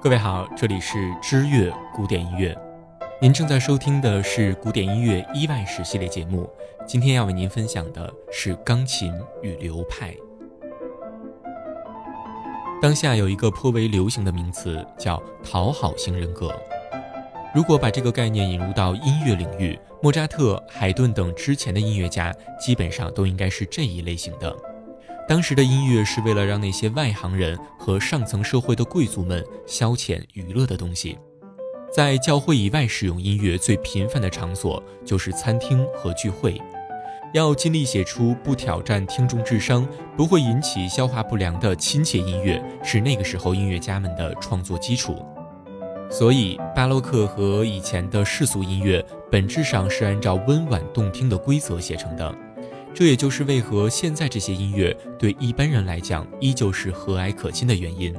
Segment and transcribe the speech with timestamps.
[0.00, 2.56] 各位好，这里是知乐古典音乐，
[3.20, 6.48] 您正在收听的是古典音乐意外史系列节目。
[6.86, 10.14] 今天要为您分享的是钢琴与流派。
[12.80, 16.54] 当下有一个颇为流行的名词叫讨好型人格。
[17.52, 24.56] 如果把这个概念引入到音乐领域，莫扎特、海顿等之前的音乐家基本上都应该是这一类型的。
[25.28, 31.18] 当时的音乐是为了让那些外行人和上层社会的贵族们消遣娱乐的东西，
[31.92, 36.58] 在教会以外使用音乐最频繁的场所就是餐厅和聚会，
[37.34, 45.22] 要尽力写出不挑战听众智商、不会引起消化不良的亲切音乐，是那个时候音乐家们的创作基础。
[46.10, 52.34] 所以，巴洛克和以前的世俗音乐本质上是按照温婉动听的规则写成的。
[52.98, 58.12] 这也就是为何现在这些音乐对一般人来讲依旧是和蔼可亲的原因。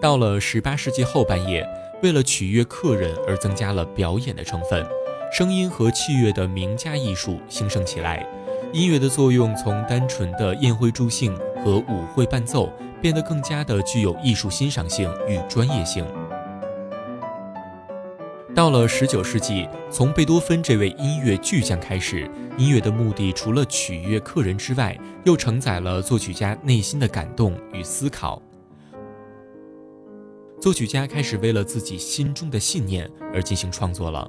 [0.00, 1.64] 到了十八世纪后半叶，
[2.02, 4.84] 为了取悦客人而增加了表演的成分，
[5.30, 8.28] 声音和器乐的名家艺术兴盛起来，
[8.72, 12.68] 音乐的作用从单纯的宴会助兴和舞会伴奏，
[13.00, 16.04] 变得更加的具有艺术欣赏性与专业性。
[18.56, 22.26] 到了十九世纪，从贝多芬这位音乐巨匠开始，
[22.56, 28.40] 音乐的目的除了取悦客人之外，又承载了作曲家内心的感动与思考。
[30.58, 34.26] 作曲家开始为了自己心中的信念而进行创作了，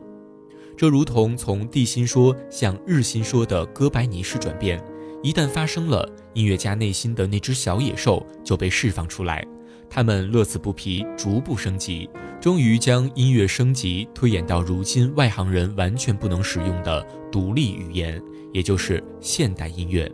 [0.75, 4.83] 这如同从地心说向日心说的哥白尼式转变，
[5.23, 9.47] 一旦发生了，音乐家内心的那只小野兽就被释放出来。
[9.89, 12.09] 他们乐此不疲，逐步升级，
[12.39, 18.21] 终于将音乐升级推演到如今外行人完全不能使用的独立语言，
[18.53, 20.11] 也就是现代音乐。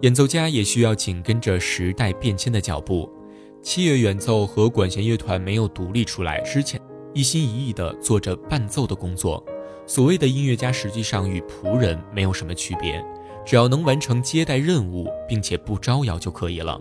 [0.00, 3.08] 演奏家也需要紧跟着时代变迁的脚步，
[3.62, 6.80] 器乐演奏和管弦乐团没有独立出来之前，
[7.14, 9.44] 一心一意地做着伴奏的工作。
[9.86, 13.04] 所谓的音乐家实际上与仆人没有什么区别，
[13.44, 16.80] 只要能完成接待任务，并且不招摇就可以了。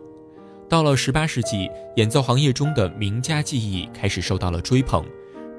[0.69, 5.03] 到了十八世纪，演奏行业中的名家技艺开始受到了追捧，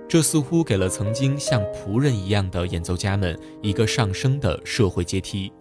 [0.08, 5.52] 这似乎给了曾经像仆人一样的演奏家们一个上升的社会阶梯。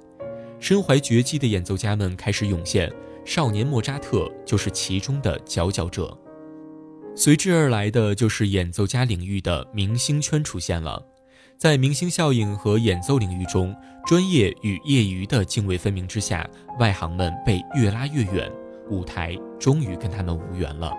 [0.59, 2.90] 身怀绝技的演奏家们开始涌现，
[3.25, 6.16] 少年莫扎特就是其中的佼佼者。
[7.14, 11.03] 随之而来的就是演奏家领域的明星圈出现了。
[11.61, 13.72] 在明星效应和演奏领域中，
[14.03, 16.44] 专业与业余的泾渭分明之下，
[16.79, 18.51] 外行们被越拉越远，
[18.89, 20.91] 舞台终于跟他们无缘了。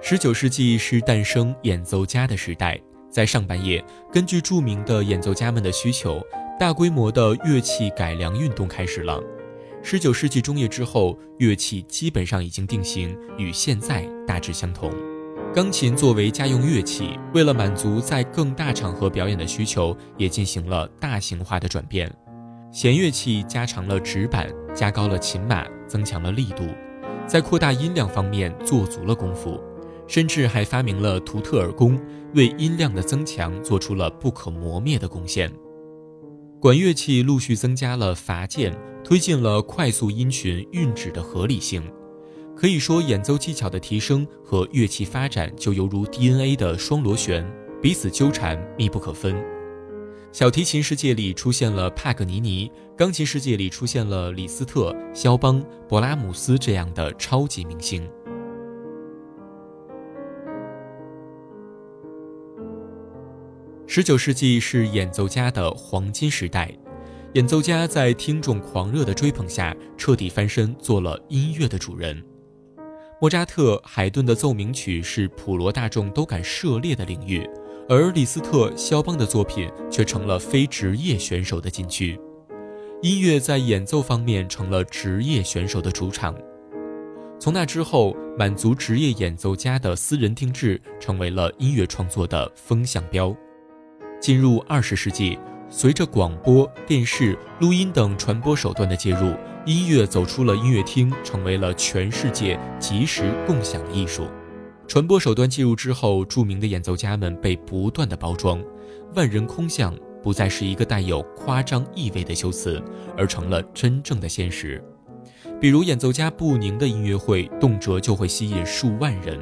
[0.00, 2.80] 十九世纪是诞生演奏家的时代，
[3.10, 6.24] 在上半叶，根据著名的演奏家们的需求，
[6.56, 9.20] 大规模的乐器改良运动开始了。
[9.82, 14.88] 十九世纪中叶之后，乐器基本上已经定型，与现在大致相同。
[15.52, 22.08] 钢琴作为家用乐器，为了满足在更大场合表演的需求，也进行了大型化的转变。
[22.70, 26.62] 弦乐器加长了指板，加高了琴码，增强了力度，
[27.26, 29.60] 在扩大音量方面做足了功夫，
[30.06, 32.00] 甚至还发明了图特尔弓，
[32.36, 35.50] 为音量的增强做出了不可磨灭的贡献。
[36.60, 38.72] 管乐器陆续增加了阀键，
[39.02, 41.82] 推进了快速音群运指的合理性。
[42.60, 47.42] 可以说，演奏技巧的提升和乐器发展就犹如 DNA 的双螺旋，
[47.80, 49.34] 彼此纠缠，密不可分。
[50.30, 58.06] 小提琴世界里出现了帕格尼尼，钢琴世界里出现了李斯特、肖邦、勃拉姆斯这样的超级明星。
[63.86, 66.70] 十九世纪是演奏家的黄金时代，
[67.32, 72.22] 演奏家在听众狂热的追捧下，彻底翻身，做了音乐的主人。
[73.22, 77.46] 莫扎特、海顿的奏鸣曲是普罗大众都敢涉猎的领域，
[77.86, 82.18] 而李斯特、肖邦的作品却成了非职业选手的禁区。
[83.02, 86.34] 音乐在演奏方面成了职业选手的主场。
[87.38, 93.36] 从那之后，满足职业演奏家的私人定制成为了音乐创作的风向标。
[94.18, 95.38] 进入二十世纪，
[95.68, 99.34] 随着广播电视、录音等传播手段的介入，
[99.66, 104.26] 音乐走出了音乐厅，成为了全世界即时共享的艺术。
[104.88, 108.62] 传播手段介入之后，著名的演奏家们被不断的包装，
[109.14, 112.82] 万人空巷不再是一个带有夸张意味的修辞，
[113.18, 114.82] 而成了真正的现实。
[115.60, 119.38] 比如演奏家布宁的音乐会，动辄就会吸引数万人；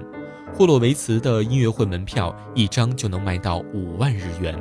[0.53, 4.59] 霍洛维茨的音乐会门票一张就能卖到五万日元。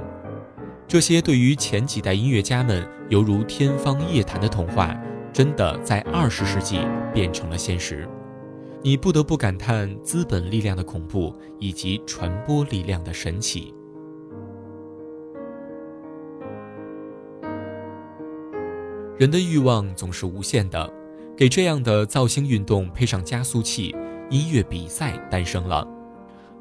[0.87, 4.95] 这些对于前几代音乐家们犹如天方夜谭的童话，
[5.37, 6.79] 真的在二十世纪
[7.13, 8.09] 变成了现实。
[8.81, 13.71] 你不得不感叹资本力量的恐怖，以及传播力量的神奇。
[19.19, 20.91] 人的欲望总是无限的。
[21.37, 23.95] 给这样的造星运动配上加速器，
[24.31, 25.87] 音乐比赛诞生了。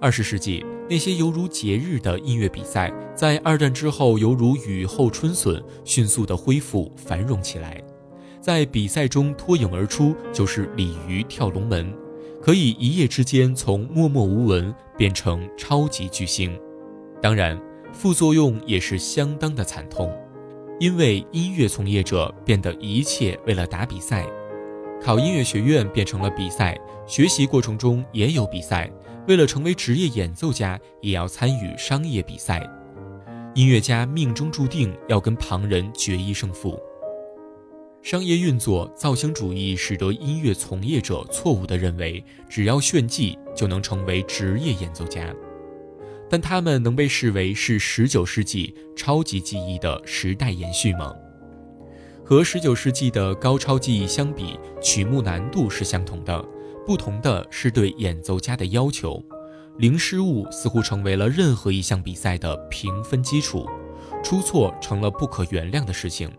[0.03, 7.83] 二十世纪，那些犹如节日的音乐比赛，在二战之后犹如雨后春笋，迅速的恢复繁荣起来。
[8.47, 11.93] 在比赛中脱颖而出，就是鲤鱼跳龙门，
[12.41, 16.57] 可以一夜之间从默默无闻变成超级巨星。
[17.21, 17.61] 当然，
[17.93, 20.17] 副作用也是相当的惨痛，
[20.79, 24.25] 因为音乐从业者变得一切为了打比赛。
[25.03, 28.89] 考音乐学院变成了比赛，学习过程中也有比赛。
[29.27, 32.65] 为了成为职业演奏家，也要参与商业比赛。
[33.57, 36.79] 音乐家命中注定要跟旁人决一胜负。
[38.03, 45.35] 商业运作、造型主义使得音乐从业者错误地认为，只要炫技就能成为职业演奏家。
[46.31, 51.15] 但他们能被视为是19世纪超级技艺的时代延续吗？
[52.25, 56.45] 和十九世纪的高超技艺相比，曲目难度是相同的，
[56.85, 59.23] 不同的是对演奏家的要求。
[59.79, 63.69] 零失误似乎成为了任何一项比赛的评分基础，
[64.25, 66.31] 出错成了不可原谅的事情。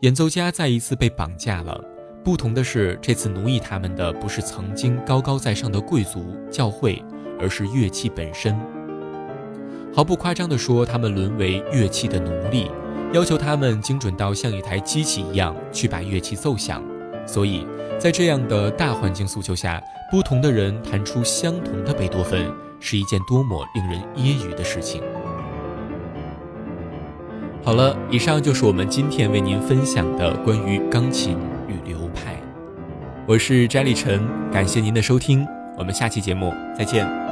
[0.00, 1.82] 演奏家再一次被绑架了，
[2.22, 7.02] 不同的是，这次奴役他们的不是曾经高高在上的贵族教会，
[7.40, 8.54] 而是乐器本身。
[9.94, 12.70] 毫不夸张地说，他们沦为乐器的奴隶。
[13.12, 16.82] 要求他们精准到像一台机器一样去把乐器奏响，
[17.24, 17.66] 所以
[17.98, 25.00] 在这样的大环境诉求下，不同的人弹出相同的贝多芬，是一件多么令人揶揄的事情。
[27.66, 31.36] 好了，以上就是我们今天为您分享的关于钢琴
[31.66, 32.40] 与流派。
[33.26, 34.22] 我是翟立晨，
[34.52, 35.44] 感谢您的收听，
[35.76, 37.25] 我们下期节目再见。